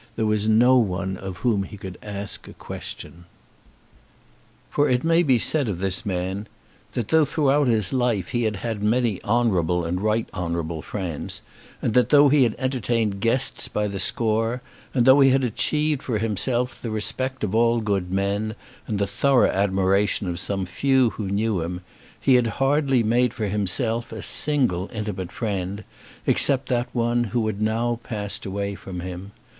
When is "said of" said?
5.37-5.77